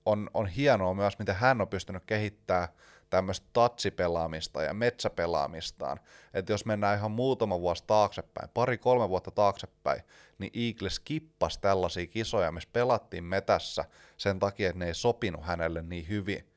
on, 0.06 0.30
on 0.34 0.48
hienoa 0.48 0.94
myös, 0.94 1.20
miten 1.20 1.36
hän 1.36 1.62
on 1.62 1.68
pystynyt 1.68 2.04
kehittämään 2.06 2.68
tämmöistä 3.14 3.48
tatsipelaamista 3.54 4.64
ja 4.64 4.74
metsäpelaamistaan. 4.74 6.00
Että 6.34 6.54
jos 6.54 6.66
mennään 6.66 6.98
ihan 6.98 7.12
muutama 7.12 7.60
vuosi 7.60 7.84
taaksepäin, 7.88 8.50
pari-kolme 8.54 9.10
vuotta 9.10 9.32
taaksepäin, 9.32 10.02
niin 10.38 10.52
Eagles 10.56 10.96
skippasi 10.96 11.62
tällaisia 11.62 12.08
kisoja, 12.08 12.52
missä 12.52 12.70
pelattiin 12.74 13.24
metässä 13.24 13.86
sen 14.18 14.40
takia, 14.40 14.70
että 14.70 14.80
ne 14.80 14.88
ei 14.88 14.94
sopinut 14.94 15.46
hänelle 15.46 15.82
niin 15.82 16.08
hyvin. 16.08 16.48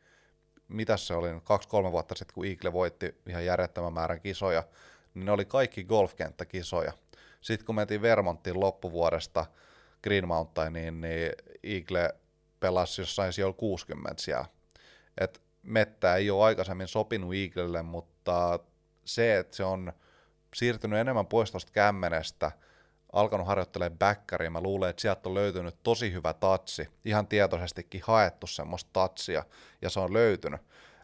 Mitäs 0.69 1.07
se 1.07 1.15
oli 1.15 1.29
kaksi-kolme 1.45 1.93
vuotta 1.93 2.15
sitten, 2.15 2.35
kun 2.35 2.47
Eagle 2.47 2.73
voitti 2.73 3.15
ihan 3.29 3.45
järjettömän 3.45 3.93
määrän 3.93 4.21
kisoja, 4.21 4.65
niin 5.15 5.27
ne 5.27 5.33
oli 5.33 5.45
kaikki 5.45 5.85
golfkenttäkisoja. 5.85 6.93
Sitten 7.41 7.67
kun 7.67 7.75
mentiin 7.75 8.03
Vermonttiin 8.03 8.61
loppuvuodesta 8.61 9.47
Green 10.03 10.29
Mountainiin, 10.29 11.01
niin 11.01 11.33
Eagle 11.63 12.15
pelasi 12.61 13.03
jossain 13.03 13.33
siellä 13.33 13.53
60 13.53 14.23
siellä. 14.23 14.47
Et 15.21 15.46
mettä 15.67 16.17
ei 16.17 16.31
ole 16.31 16.45
aikaisemmin 16.45 16.89
sopinut 16.89 17.35
Eaglelle, 17.35 17.83
mutta 17.83 18.59
se, 19.05 19.39
että 19.39 19.57
se 19.57 19.65
on 19.65 19.93
siirtynyt 20.55 20.99
enemmän 20.99 21.27
pois 21.27 21.51
tuosta 21.51 21.73
kämmenestä, 21.73 22.53
alkanut 23.13 23.47
harjoittelemaan 23.47 23.99
backeria, 23.99 24.51
mä 24.51 24.61
luulen, 24.61 24.91
että 24.91 25.03
sieltä 25.03 25.29
on 25.29 25.35
löytynyt 25.35 25.83
tosi 25.83 26.13
hyvä 26.13 26.33
tatsi, 26.33 26.89
ihan 27.05 27.27
tietoisestikin 27.27 28.03
haettu 28.05 28.47
semmoista 28.47 28.91
tatsia, 28.93 29.45
ja 29.83 29.91
se 29.91 30.01
on 30.01 30.13
löytynyt, 30.13 30.61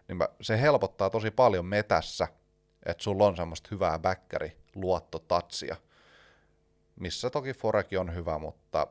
niin 0.08 0.16
mä, 0.16 0.28
se 0.40 0.60
helpottaa 0.60 1.10
tosi 1.10 1.30
paljon 1.30 1.66
metässä, 1.66 2.28
että 2.86 3.02
sulla 3.02 3.26
on 3.26 3.36
semmoista 3.36 3.68
hyvää 3.70 3.98
backkeri 3.98 4.56
luottotatsia, 4.74 5.76
missä 7.00 7.30
toki 7.30 7.54
Forekin 7.54 8.00
on 8.00 8.14
hyvä, 8.14 8.38
mutta 8.38 8.86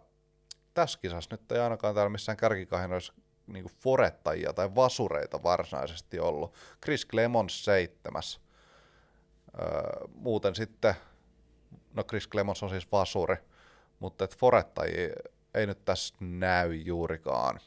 tässä 0.73 0.99
kisassa 1.01 1.29
nyt 1.31 1.51
ei 1.51 1.59
ainakaan 1.59 1.95
täällä 1.95 2.09
missään 2.09 2.37
kärkikahinoissa 2.37 3.13
niin 3.53 3.65
forettajia 3.65 4.53
tai 4.53 4.75
vasureita 4.75 5.43
varsinaisesti 5.43 6.20
ollut. 6.20 6.53
Chris 6.84 7.08
Clemons 7.08 7.65
seitsemäs. 7.65 8.39
Öö, 9.60 10.08
muuten 10.15 10.55
sitten, 10.55 10.93
no 11.93 12.03
Chris 12.03 12.29
Clemons 12.29 12.63
on 12.63 12.70
siis 12.70 12.91
vasuri, 12.91 13.36
mutta 14.00 14.24
et 14.24 14.38
forettajia 14.38 15.15
ei 15.53 15.67
nyt 15.67 15.86
tässä 15.86 16.15
näy 16.20 16.75
juurikaan. 16.75 17.60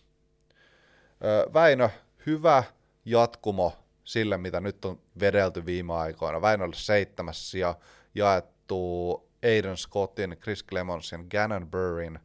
Öö, 1.25 1.47
Väinö, 1.55 1.89
hyvä 2.27 2.65
jatkumo 3.05 3.73
sille, 4.05 4.37
mitä 4.37 4.61
nyt 4.61 4.85
on 4.85 5.01
vedelty 5.21 5.67
viime 5.67 5.95
aikoina. 5.95 6.43
Väinölle 6.43 6.77
seitsemäs 6.77 7.55
ja 7.55 7.75
jaettu 8.15 9.15
Aiden 9.45 9.77
Scottin, 9.77 10.37
Chris 10.43 10.65
Clemonsin, 10.67 11.27
Gannon 11.31 11.71
Burrin 11.71 12.19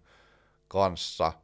kanssa– 0.68 1.34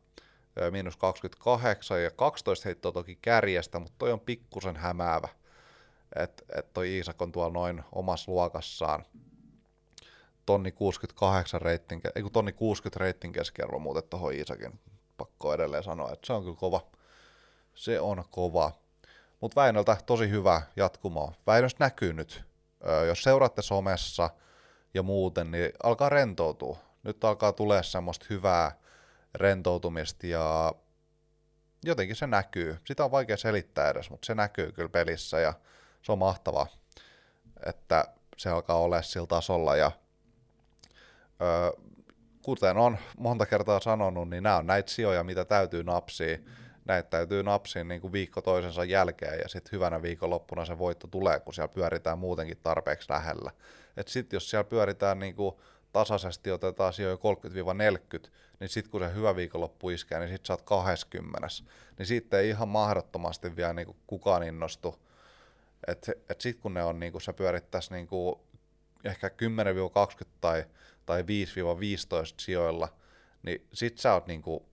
miinus 0.71 0.97
28 0.97 2.03
ja 2.03 2.11
12 2.11 2.63
heittoa 2.65 2.91
toki 2.91 3.17
kärjestä, 3.21 3.79
mutta 3.79 3.95
toi 3.97 4.11
on 4.11 4.19
pikkusen 4.19 4.75
hämäävä, 4.75 5.27
että 6.15 6.43
et 6.55 6.73
toi 6.73 6.95
Iisak 6.95 7.21
on 7.21 7.31
tuolla 7.31 7.53
noin 7.53 7.83
omassa 7.91 8.31
luokassaan. 8.31 9.05
Tonni 10.45 10.71
68 10.71 11.61
reitin, 11.61 12.01
ei 12.15 12.21
kun 12.21 12.31
tonni 12.31 12.51
60 12.51 12.99
reitin 12.99 13.31
keskiarvo 13.31 13.79
muuten 13.79 14.03
tuohon 14.03 14.33
Iisakin, 14.33 14.79
pakko 15.17 15.53
edelleen 15.53 15.83
sanoa, 15.83 16.11
että 16.11 16.27
se 16.27 16.33
on 16.33 16.43
kyllä 16.43 16.55
kova. 16.55 16.81
Se 17.73 17.99
on 17.99 18.23
kova. 18.31 18.71
Mutta 19.41 19.61
Väinöltä 19.61 19.97
tosi 20.05 20.29
hyvä 20.29 20.61
jatkumo. 20.75 21.33
Väinöstä 21.47 21.83
näkyy 21.83 22.13
nyt. 22.13 22.43
jos 23.07 23.23
seuraatte 23.23 23.61
somessa 23.61 24.29
ja 24.93 25.03
muuten, 25.03 25.51
niin 25.51 25.71
alkaa 25.83 26.09
rentoutua. 26.09 26.77
Nyt 27.03 27.23
alkaa 27.23 27.51
tulee 27.51 27.83
semmoista 27.83 28.25
hyvää 28.29 28.71
rentoutumista 29.35 30.27
ja 30.27 30.73
jotenkin 31.85 32.15
se 32.15 32.27
näkyy. 32.27 32.77
Sitä 32.83 33.05
on 33.05 33.11
vaikea 33.11 33.37
selittää 33.37 33.89
edes, 33.89 34.09
mutta 34.09 34.25
se 34.25 34.35
näkyy 34.35 34.71
kyllä 34.71 34.89
pelissä 34.89 35.39
ja 35.39 35.53
se 36.01 36.11
on 36.11 36.17
mahtavaa, 36.17 36.67
että 37.65 38.05
se 38.37 38.49
alkaa 38.49 38.79
olla 38.79 39.01
sillä 39.01 39.27
tasolla 39.27 39.75
ja 39.75 39.91
ö, 41.41 41.81
kuten 42.41 42.77
on 42.77 42.97
monta 43.17 43.45
kertaa 43.45 43.79
sanonut, 43.79 44.29
niin 44.29 44.43
nämä 44.43 44.57
on 44.57 44.67
näitä 44.67 44.91
sijoja, 44.91 45.23
mitä 45.23 45.45
täytyy 45.45 45.83
napsia. 45.83 46.37
Näitä 46.85 47.09
täytyy 47.09 47.43
napsia 47.43 47.83
niin 47.83 48.01
kuin 48.01 48.13
viikko 48.13 48.41
toisensa 48.41 48.83
jälkeen 48.83 49.39
ja 49.39 49.49
sitten 49.49 49.71
hyvänä 49.71 50.01
viikonloppuna 50.01 50.65
se 50.65 50.77
voitto 50.77 51.07
tulee, 51.07 51.39
kun 51.39 51.53
siellä 51.53 51.73
pyöritään 51.73 52.19
muutenkin 52.19 52.57
tarpeeksi 52.63 53.11
lähellä. 53.11 53.51
Sitten 54.07 54.35
jos 54.35 54.49
siellä 54.49 54.63
pyöritään 54.63 55.19
niin 55.19 55.35
kuin 55.35 55.55
tasaisesti 55.99 56.51
otetaan 56.51 56.93
sijoja 56.93 57.17
30-40, 58.25 58.29
niin 58.59 58.69
sitten 58.69 58.91
kun 58.91 59.01
se 59.01 59.13
hyvä 59.13 59.35
viikonloppu 59.35 59.89
iskee, 59.89 60.19
niin 60.19 60.29
sitten 60.29 60.45
sä 60.45 60.53
oot 60.53 60.61
20. 60.61 61.47
Niin 61.97 62.05
sitten 62.05 62.39
ei 62.39 62.49
ihan 62.49 62.67
mahdottomasti 62.67 63.55
vielä 63.55 63.73
niinku 63.73 63.95
kukaan 64.07 64.43
innostu. 64.43 64.95
Että 65.87 66.11
et 66.29 66.41
sitten 66.41 66.61
kun 66.61 66.73
ne 66.73 66.83
on, 66.83 66.99
niinku, 66.99 67.19
sä 67.19 67.33
pyörittäisi 67.33 67.93
niinku 67.93 68.45
ehkä 69.03 69.27
10-20 69.27 69.31
tai, 70.41 70.65
tai 71.05 71.21
5-15 71.21 71.25
sijoilla, 72.39 72.87
niin 73.43 73.67
sit 73.73 73.97
sä 73.97 74.13
oot 74.13 74.27
niinku, 74.27 74.65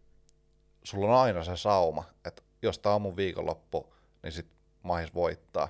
sulla 0.85 1.07
on 1.07 1.23
aina 1.23 1.45
se 1.45 1.57
sauma, 1.57 2.05
että 2.25 2.43
jos 2.63 2.79
tää 2.79 2.95
on 2.95 3.03
mun 3.03 3.17
viikonloppu, 3.17 3.95
niin 4.23 4.33
sit 4.33 4.47
mahis 4.83 5.15
voittaa. 5.15 5.69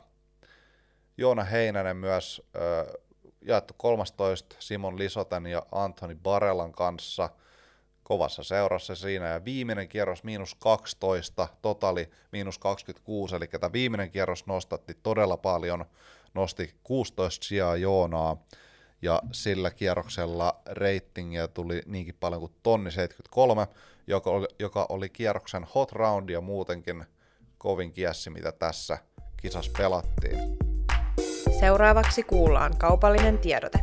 Joona 1.17 1.45
Heinänen 1.45 1.97
myös 1.97 2.43
ö, 2.57 3.01
jaettu 3.43 3.75
13 3.77 4.57
Simon 4.59 4.99
Lisoten 4.99 5.47
ja 5.47 5.63
Anthony 5.73 6.19
Barellan 6.23 6.73
kanssa 6.73 7.31
kovassa 8.03 8.43
seurassa 8.43 8.95
siinä, 8.95 9.29
ja 9.29 9.45
viimeinen 9.45 9.89
kierros 9.89 10.25
miinus 10.25 10.55
12, 10.55 11.49
totali 11.63 12.11
miinus 12.33 12.59
26, 12.59 13.37
eli 13.37 13.47
tämä 13.47 13.73
viimeinen 13.73 14.11
kierros 14.11 14.47
nostatti 14.47 14.95
todella 15.03 15.37
paljon, 15.37 15.85
nosti 16.35 16.75
16 16.83 17.47
sijaa 17.47 17.77
Joonaa, 17.77 18.37
ja 19.03 19.23
sillä 19.33 19.71
kierroksella 19.71 20.61
ratingia 20.67 21.49
tuli 21.49 21.83
niinkin 21.87 22.17
paljon 22.21 22.41
kuin 22.41 22.53
tonni 22.63 22.91
73, 22.91 23.67
joka 24.07 24.31
oli, 24.31 24.47
joka 24.59 24.87
oli 24.89 25.09
kierroksen 25.09 25.67
hot 25.75 25.93
round 25.93 26.29
ja 26.29 26.41
muutenkin 26.41 27.05
kovin 27.59 27.93
kiessi, 27.93 28.31
mitä 28.31 28.53
tässä 28.53 28.99
kisassa 29.37 29.73
pelattiin. 29.79 30.72
Seuraavaksi 31.63 32.23
kuullaan 32.23 32.77
kaupallinen 32.79 33.39
tiedote. 33.39 33.79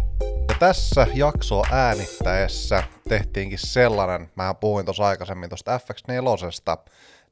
Ja 0.49 0.55
tässä 0.59 1.07
jaksoa 1.13 1.67
äänittäessä 1.71 2.83
tehtiinkin 3.09 3.59
sellainen, 3.59 4.31
mä 4.35 4.53
puhuin 4.53 4.85
tuossa 4.85 5.07
aikaisemmin 5.07 5.49
tuosta 5.49 5.77
FX4, 5.77 6.77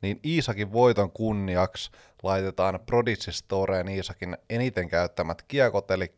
niin 0.02 0.20
Iisakin 0.26 0.74
voiton 0.74 1.12
kunniaksi 1.12 1.92
laitetaan 2.24 2.80
Prodigy 2.86 3.32
Storeen 3.32 3.88
Iisakin 3.88 4.38
eniten 4.50 4.90
käyttämät 4.90 5.42
kiekot, 5.42 5.92
eli 5.92 6.14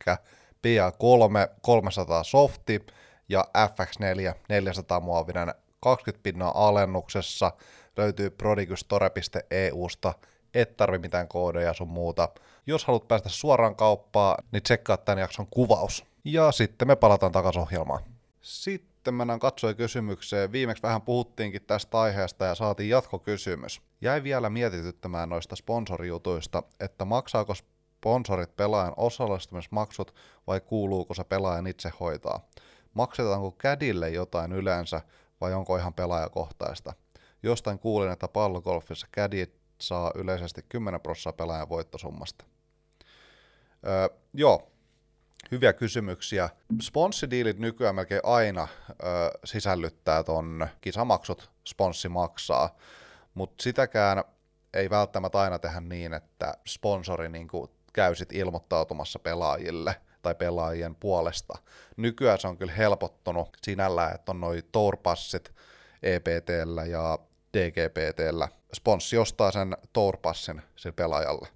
PA3 0.67 1.55
300 1.61 2.23
softi 2.23 2.85
ja 3.29 3.45
FX4 3.57 4.33
400 4.49 4.99
muovinen 4.99 5.53
20 5.79 6.23
pinnan 6.23 6.51
alennuksessa 6.55 7.51
löytyy 7.97 8.29
prodigystore.eusta 8.29 10.13
et 10.53 10.77
tarvi 10.77 10.97
mitään 10.97 11.27
koodeja 11.27 11.73
sun 11.73 11.87
muuta. 11.87 12.29
Jos 12.67 12.85
haluat 12.85 13.07
päästä 13.07 13.29
suoraan 13.29 13.75
kauppaan, 13.75 14.43
niin 14.51 14.63
tsekkaa 14.63 14.97
tämän 14.97 15.21
jakson 15.21 15.47
kuvaus. 15.49 16.05
Ja 16.25 16.51
sitten 16.51 16.87
me 16.87 16.95
palataan 16.95 17.31
takaisin 17.31 17.61
ohjelmaan. 17.61 18.03
Sitten 18.41 19.13
mennään 19.13 19.39
katsoja 19.39 19.73
kysymykseen. 19.73 20.51
Viimeksi 20.51 20.83
vähän 20.83 21.01
puhuttiinkin 21.01 21.61
tästä 21.61 21.99
aiheesta 21.99 22.45
ja 22.45 22.55
saatiin 22.55 22.89
jatkokysymys. 22.89 23.81
Jäi 24.01 24.23
vielä 24.23 24.49
mietityttämään 24.49 25.29
noista 25.29 25.55
sponsorijutuista, 25.55 26.63
että 26.79 27.05
maksaako 27.05 27.55
sponsorit 27.99 28.55
pelaajan 28.55 28.93
osallistumismaksut 28.97 30.15
vai 30.47 30.61
kuuluuko 30.61 31.13
se 31.13 31.23
pelaajan 31.23 31.67
itse 31.67 31.91
hoitaa. 31.99 32.39
maksetaanko 32.93 33.51
kädille 33.51 34.09
jotain 34.09 34.51
yleensä 34.51 35.01
vai 35.41 35.53
onko 35.53 35.77
ihan 35.77 35.93
pelaajakohtaista. 35.93 36.93
Jostain 37.43 37.79
kuulin, 37.79 38.11
että 38.11 38.27
pallogolfissa 38.27 39.07
kädit 39.11 39.58
saa 39.81 40.11
yleisesti 40.15 40.65
10 40.69 41.01
prosenttia 41.01 41.33
pelaajan 41.33 41.69
voittosummasta. 41.69 42.45
Öö, 43.87 44.09
joo, 44.33 44.71
hyviä 45.51 45.73
kysymyksiä. 45.73 46.49
Sponssidiilit 46.81 47.59
nykyään 47.59 47.95
melkein 47.95 48.21
aina 48.23 48.67
ö, 48.89 48.95
sisällyttää 49.45 50.23
ton 50.23 50.67
kisamaksut, 50.81 51.51
sponssi 51.67 52.09
maksaa, 52.09 52.77
mutta 53.33 53.63
sitäkään 53.63 54.23
ei 54.73 54.89
välttämättä 54.89 55.39
aina 55.39 55.59
tehdä 55.59 55.79
niin, 55.79 56.13
että 56.13 56.53
sponsori 56.67 57.29
niin 57.29 57.47
käy 57.93 58.15
sit 58.15 58.33
ilmoittautumassa 58.33 59.19
pelaajille 59.19 59.95
tai 60.21 60.35
pelaajien 60.35 60.95
puolesta. 60.95 61.57
Nykyään 61.97 62.39
se 62.39 62.47
on 62.47 62.57
kyllä 62.57 62.73
helpottunut 62.73 63.49
sinällä, 63.61 64.11
että 64.11 64.31
on 64.31 64.41
noin 64.41 64.63
tourpassit 64.71 65.53
EPTllä 66.03 66.85
ja 66.85 67.19
DGPTllä. 67.53 68.47
Sponssi 68.73 69.17
ostaa 69.17 69.51
sen 69.51 69.77
tourpassin 69.93 70.61
sille 70.75 70.93
pelaajalle. 70.93 71.47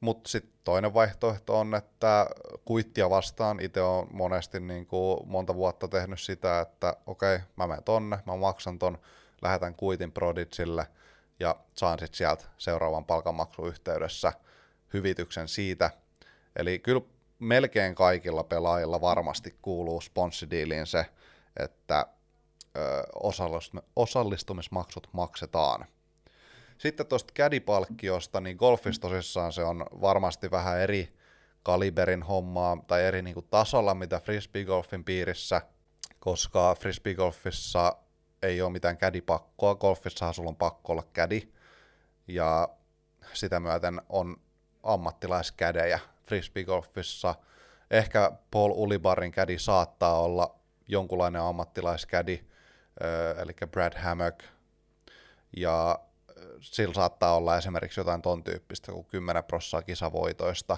Mutta 0.00 0.30
sitten 0.30 0.52
toinen 0.64 0.94
vaihtoehto 0.94 1.60
on, 1.60 1.74
että 1.74 2.26
kuittia 2.64 3.10
vastaan 3.10 3.60
itse 3.60 3.80
on 3.80 4.06
monesti 4.10 4.60
niin 4.60 4.86
kuin 4.86 5.20
monta 5.26 5.54
vuotta 5.54 5.88
tehnyt 5.88 6.20
sitä, 6.20 6.60
että 6.60 6.96
okei, 7.06 7.36
okay, 7.36 7.46
mä 7.56 7.66
menen 7.66 7.84
tonne, 7.84 8.18
mä 8.26 8.36
maksan 8.36 8.78
ton, 8.78 8.98
lähetän 9.42 9.74
kuitin 9.74 10.12
Proditsille 10.12 10.86
ja 11.40 11.56
saan 11.74 11.98
sitten 11.98 12.16
sieltä 12.16 12.44
seuraavan 12.58 13.04
palkanmaksun 13.04 13.68
yhteydessä 13.68 14.32
hyvityksen 14.92 15.48
siitä. 15.48 15.90
Eli 16.56 16.78
kyllä 16.78 17.00
melkein 17.38 17.94
kaikilla 17.94 18.44
pelaajilla 18.44 19.00
varmasti 19.00 19.56
kuuluu 19.62 20.00
sponssidiiliin 20.00 20.86
se, 20.86 21.06
että 21.56 22.06
osallistumismaksut 23.96 25.08
maksetaan– 25.12 25.84
sitten 26.78 27.06
tuosta 27.06 27.32
kädipalkkiosta, 27.34 28.40
niin 28.40 28.56
golfissa 28.56 29.02
tosissaan 29.02 29.52
se 29.52 29.64
on 29.64 29.86
varmasti 30.00 30.50
vähän 30.50 30.80
eri 30.80 31.12
kaliberin 31.62 32.22
hommaa 32.22 32.76
tai 32.86 33.04
eri 33.04 33.22
niin 33.22 33.46
tasolla, 33.50 33.94
mitä 33.94 34.20
frisbeegolfin 34.20 35.04
piirissä, 35.04 35.62
koska 36.20 36.74
frisbeegolfissa 36.74 37.96
ei 38.42 38.62
ole 38.62 38.72
mitään 38.72 38.96
kädipakkoa, 38.98 39.74
golfissahan 39.74 40.34
sulla 40.34 40.48
on 40.48 40.56
pakko 40.56 40.92
olla 40.92 41.04
kädi, 41.12 41.48
ja 42.28 42.68
sitä 43.32 43.60
myöten 43.60 44.00
on 44.08 44.36
ammattilaiskädejä 44.82 45.98
frisbeegolfissa. 46.26 47.34
Ehkä 47.90 48.32
Paul 48.50 48.70
Ulibarin 48.74 49.32
kädi 49.32 49.58
saattaa 49.58 50.20
olla 50.20 50.54
jonkunlainen 50.88 51.42
ammattilaiskädi, 51.42 52.44
eli 53.42 53.52
Brad 53.70 53.98
Hammock, 53.98 54.40
ja 55.56 55.98
sillä 56.60 56.94
saattaa 56.94 57.36
olla 57.36 57.56
esimerkiksi 57.56 58.00
jotain 58.00 58.22
ton 58.22 58.44
tyyppistä 58.44 58.92
kuin 58.92 59.06
10 59.06 59.44
prossaa 59.44 59.82
kisavoitoista, 59.82 60.76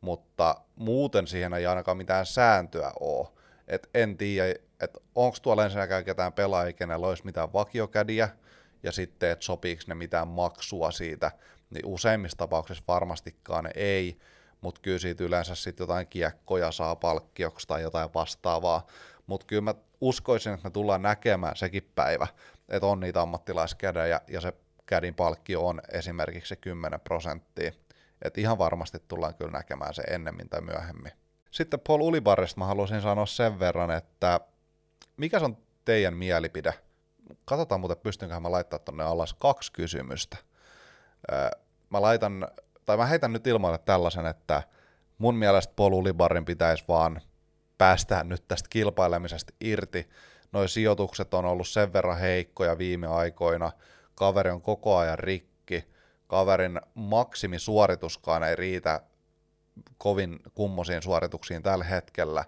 mutta 0.00 0.56
muuten 0.76 1.26
siihen 1.26 1.54
ei 1.54 1.66
ainakaan 1.66 1.96
mitään 1.96 2.26
sääntöä 2.26 2.92
ole. 3.00 3.28
Et 3.68 3.90
en 3.94 4.16
tiedä, 4.16 4.54
että 4.80 5.00
onko 5.14 5.36
tuolla 5.42 5.64
ensinnäkään 5.64 6.04
ketään 6.04 6.32
pelaajia, 6.32 6.72
kenellä 6.72 7.06
olisi 7.06 7.24
mitään 7.24 7.52
vakiokädiä, 7.52 8.28
ja 8.82 8.92
sitten, 8.92 9.30
että 9.30 9.44
sopiiko 9.44 9.82
ne 9.86 9.94
mitään 9.94 10.28
maksua 10.28 10.90
siitä, 10.90 11.32
niin 11.70 11.86
useimmissa 11.86 12.38
tapauksissa 12.38 12.84
varmastikaan 12.88 13.70
ei, 13.74 14.18
mutta 14.60 14.80
kyllä 14.80 14.98
siitä 14.98 15.24
yleensä 15.24 15.54
sitten 15.54 15.84
jotain 15.84 16.06
kiekkoja 16.06 16.72
saa 16.72 16.96
palkkioksi 16.96 17.68
tai 17.68 17.82
jotain 17.82 18.14
vastaavaa, 18.14 18.86
mutta 19.26 19.46
kyllä 19.46 19.62
mä 19.62 19.74
uskoisin, 20.00 20.54
että 20.54 20.68
me 20.68 20.70
tullaan 20.70 21.02
näkemään 21.02 21.56
sekin 21.56 21.90
päivä, 21.94 22.26
että 22.68 22.86
on 22.86 23.00
niitä 23.00 23.20
ammattilaiskädejä, 23.20 24.20
ja 24.28 24.40
se 24.40 24.52
kädin 24.86 25.14
palkkio 25.14 25.66
on 25.66 25.80
esimerkiksi 25.92 26.48
se 26.48 26.56
10 26.56 27.00
prosenttia. 27.00 27.72
Et 28.22 28.38
ihan 28.38 28.58
varmasti 28.58 28.98
tullaan 29.08 29.34
kyllä 29.34 29.50
näkemään 29.50 29.94
se 29.94 30.02
ennemmin 30.02 30.48
tai 30.48 30.60
myöhemmin. 30.60 31.12
Sitten 31.50 31.80
Paul 31.80 32.00
Ulibarista 32.00 32.58
mä 32.58 32.66
haluaisin 32.66 33.02
sanoa 33.02 33.26
sen 33.26 33.58
verran, 33.58 33.90
että 33.90 34.40
mikä 35.16 35.38
on 35.38 35.56
teidän 35.84 36.14
mielipide? 36.14 36.74
Katsotaan 37.44 37.80
muuten, 37.80 37.96
pystynköhän 37.96 38.42
mä 38.42 38.50
laittaa 38.50 38.78
tonne 38.78 39.04
alas 39.04 39.34
kaksi 39.34 39.72
kysymystä. 39.72 40.36
Mä 41.90 42.00
laitan, 42.02 42.48
tai 42.86 42.96
mä 42.96 43.06
heitän 43.06 43.32
nyt 43.32 43.46
ilmoille 43.46 43.78
tällaisen, 43.78 44.26
että 44.26 44.62
mun 45.18 45.34
mielestä 45.34 45.72
Paul 45.76 45.92
Ulibarin 45.92 46.44
pitäisi 46.44 46.84
vaan 46.88 47.20
päästää 47.80 48.24
nyt 48.24 48.48
tästä 48.48 48.68
kilpailemisesta 48.70 49.52
irti. 49.60 50.08
Noi 50.52 50.68
sijoitukset 50.68 51.34
on 51.34 51.44
ollut 51.44 51.68
sen 51.68 51.92
verran 51.92 52.18
heikkoja 52.18 52.78
viime 52.78 53.06
aikoina, 53.06 53.72
kaveri 54.14 54.50
on 54.50 54.62
koko 54.62 54.96
ajan 54.96 55.18
rikki, 55.18 55.84
kaverin 56.26 56.80
maksimisuorituskaan 56.94 58.42
ei 58.42 58.56
riitä 58.56 59.02
kovin 59.98 60.38
kummosiin 60.54 61.02
suorituksiin 61.02 61.62
tällä 61.62 61.84
hetkellä, 61.84 62.44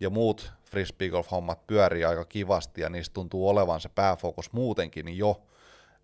ja 0.00 0.10
muut 0.10 0.52
frisbeegolf-hommat 0.70 1.66
pyörii 1.66 2.04
aika 2.04 2.24
kivasti, 2.24 2.80
ja 2.80 2.88
niistä 2.88 3.14
tuntuu 3.14 3.48
olevan 3.48 3.80
se 3.80 3.88
pääfokus 3.88 4.52
muutenkin 4.52 5.18
jo, 5.18 5.42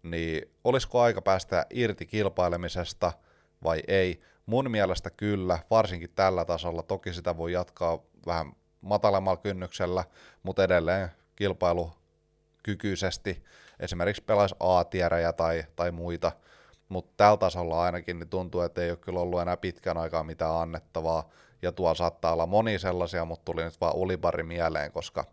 niin 0.03 0.51
olisiko 0.65 1.01
aika 1.01 1.23
päästä 1.23 1.67
irti 1.71 2.07
kilpailemisesta 2.07 3.13
vai 3.65 3.83
ei? 3.89 4.21
Mun 4.47 4.71
mielestä 4.71 5.11
kyllä, 5.11 5.59
varsinkin 5.71 6.11
tällä 6.15 6.45
tasolla. 6.45 6.83
Toki 6.83 7.13
sitä 7.13 7.37
voi 7.37 7.53
jatkaa 7.53 7.99
vähän 8.27 8.53
matalemmalla 8.83 9.37
kynnyksellä, 9.37 10.05
mutta 10.43 10.65
edelleen 10.65 11.09
kilpailukykyisesti 11.37 13.45
esimerkiksi 13.81 14.23
pelaisi 14.23 14.55
A-tierejä 14.61 15.33
tai, 15.33 15.65
tai 15.77 15.91
muita, 15.91 16.33
mutta 16.89 17.13
tällä 17.17 17.37
tasolla 17.37 17.83
ainakin 17.83 18.19
niin 18.19 18.29
tuntuu, 18.29 18.61
että 18.61 18.83
ei 18.83 18.91
ole 18.91 18.99
kyllä 18.99 19.21
ollut 19.21 19.41
enää 19.41 19.57
pitkän 19.57 19.99
aikaa 19.99 20.23
mitään 20.23 20.57
annettavaa, 20.57 21.29
ja 21.63 21.73
tuolla 21.73 21.95
saattaa 21.95 22.33
olla 22.33 22.47
moni 22.47 22.79
sellaisia, 22.79 23.25
mutta 23.25 23.45
tuli 23.45 23.65
nyt 23.65 23.81
vaan 23.81 23.97
ulibari 23.97 24.43
mieleen, 24.43 24.93
koska 24.93 25.25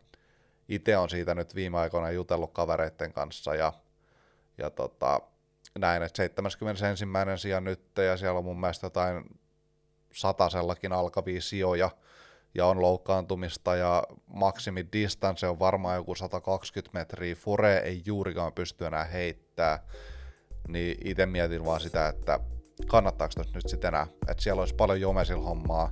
itse 0.69 0.97
on 0.97 1.09
siitä 1.09 1.35
nyt 1.35 1.55
viime 1.55 1.77
aikoina 1.77 2.11
jutellut 2.11 2.53
kavereiden 2.53 3.13
kanssa, 3.13 3.55
ja, 3.55 3.73
ja 4.57 4.69
tota, 4.69 5.21
näin, 5.79 6.03
että 6.03 6.17
71. 6.17 7.41
sija 7.41 7.61
nyt, 7.61 7.81
ja 7.97 8.17
siellä 8.17 8.37
on 8.37 8.45
mun 8.45 8.59
mielestä 8.59 8.85
jotain 8.85 9.39
satasellakin 10.13 10.93
alkavia 10.93 11.41
sijoja, 11.41 11.89
ja 12.55 12.65
on 12.65 12.81
loukkaantumista 12.81 13.75
ja 13.75 14.03
maksimi 14.33 14.85
distance 14.93 15.47
on 15.47 15.59
varmaan 15.59 15.95
joku 15.95 16.15
120 16.15 16.99
metriä, 16.99 17.35
Fore 17.35 17.77
ei 17.77 18.01
juurikaan 18.05 18.53
pysty 18.53 18.85
enää 18.85 19.03
heittää, 19.03 19.83
niin 20.67 20.97
itse 21.03 21.25
mietin 21.25 21.65
vaan 21.65 21.81
sitä, 21.81 22.07
että 22.07 22.39
kannattaako 22.87 23.33
tuossa 23.35 23.51
nyt 23.55 23.69
sitten 23.69 23.87
enää, 23.87 24.07
että 24.27 24.43
siellä 24.43 24.59
olisi 24.59 24.75
paljon 24.75 25.01
Jomesil 25.01 25.41
hommaa, 25.41 25.91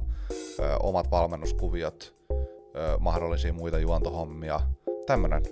ö, 0.60 0.78
omat 0.78 1.12
valmennuskuviot, 1.12 2.16
ö, 2.32 2.98
mahdollisia 3.00 3.54
muita 3.54 3.80
juontohommia, 3.80 4.62
tämmönen 5.06 5.44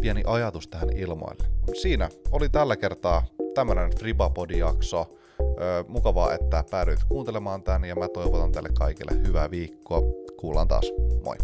pieni 0.00 0.22
ajatus 0.26 0.68
tähän 0.68 0.90
ilmoille. 0.96 1.44
Siinä 1.82 2.08
oli 2.32 2.48
tällä 2.48 2.76
kertaa 2.76 3.22
tämmönen 3.54 3.90
Fribapodi-jakso. 3.98 5.18
Ö, 5.60 5.84
mukavaa, 5.88 6.34
että 6.34 6.64
päädyit 6.70 7.00
kuuntelemaan 7.08 7.62
tän 7.62 7.84
ja 7.84 7.94
mä 7.94 8.08
toivotan 8.08 8.52
teille 8.52 8.70
kaikille 8.78 9.22
hyvää 9.26 9.50
viikkoa 9.50 10.00
kuullaan 10.40 10.68
taas. 10.68 10.92
Moi! 11.24 11.36